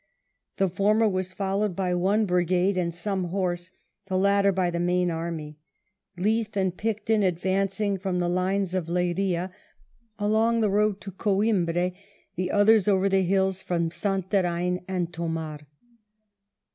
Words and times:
The 0.57 0.67
former 0.67 1.07
was 1.07 1.31
followed 1.31 1.75
by 1.75 1.93
one 1.93 2.25
brigade 2.25 2.75
and 2.75 2.91
some 2.91 3.25
horse, 3.25 3.69
the 4.07 4.17
latter 4.17 4.51
by 4.51 4.71
the 4.71 4.79
main 4.79 5.11
army; 5.11 5.59
Leith 6.17 6.57
and 6.57 6.75
Picton 6.75 7.21
advancing 7.21 7.99
from 7.99 8.17
the 8.17 8.27
Lines 8.27 8.71
by 8.71 8.79
Leiria 8.79 9.51
along 10.17 10.61
the 10.61 10.71
road 10.71 11.01
to 11.01 11.11
Coimbra, 11.11 11.91
the 12.35 12.49
others 12.49 12.87
over 12.87 13.07
the 13.07 13.21
hills 13.21 13.61
from 13.61 13.91
Santarem 13.91 14.83
and 14.87 15.13
Thomar. 15.13 15.59